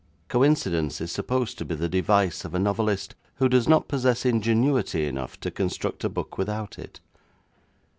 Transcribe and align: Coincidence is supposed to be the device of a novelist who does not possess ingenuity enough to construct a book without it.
Coincidence 0.29 0.99
is 0.99 1.11
supposed 1.11 1.59
to 1.59 1.63
be 1.65 1.75
the 1.75 1.87
device 1.87 2.43
of 2.43 2.55
a 2.55 2.59
novelist 2.59 3.13
who 3.35 3.47
does 3.47 3.67
not 3.69 3.87
possess 3.87 4.25
ingenuity 4.25 5.05
enough 5.05 5.39
to 5.39 5.51
construct 5.51 6.03
a 6.03 6.09
book 6.09 6.39
without 6.39 6.79
it. 6.79 6.99